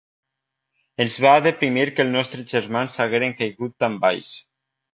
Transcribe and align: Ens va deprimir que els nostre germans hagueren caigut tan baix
Ens 1.05 1.17
va 1.25 1.33
deprimir 1.49 1.85
que 1.91 2.03
els 2.05 2.11
nostre 2.17 2.47
germans 2.55 2.99
hagueren 3.07 3.39
caigut 3.43 3.79
tan 3.87 4.03
baix 4.09 4.35